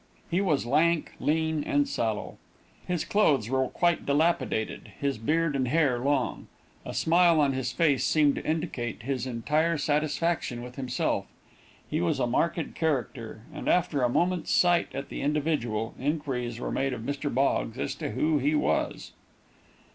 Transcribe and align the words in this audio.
He 0.31 0.41
was 0.41 0.65
lank, 0.65 1.11
lean, 1.19 1.63
and 1.63 1.87
sallow. 1.87 2.39
His 2.87 3.05
clothes 3.05 3.49
were 3.51 3.67
quite 3.67 4.03
dilapidated, 4.03 4.93
his 4.99 5.19
beard 5.19 5.55
and 5.55 5.67
hair 5.67 5.99
long. 5.99 6.47
A 6.87 6.91
smile 6.95 7.39
on 7.39 7.53
his 7.53 7.71
face 7.71 8.03
seemed 8.03 8.33
to 8.33 8.43
indicate 8.43 9.03
his 9.03 9.27
entire 9.27 9.77
satisfaction 9.77 10.63
with 10.63 10.75
himself. 10.75 11.27
He 11.87 12.01
was 12.01 12.19
a 12.19 12.25
marked 12.25 12.73
character, 12.73 13.41
and 13.53 13.69
after 13.69 14.01
a 14.01 14.09
moment's 14.09 14.49
sight 14.49 14.87
at 14.95 15.09
the 15.09 15.21
individual, 15.21 15.93
inquiries 15.99 16.59
were 16.59 16.71
made 16.71 16.93
of 16.93 17.01
Mr. 17.01 17.31
Boggs 17.31 17.77
as 17.77 17.93
to 17.93 18.09
who 18.09 18.39
he 18.39 18.55
was. 18.55 19.11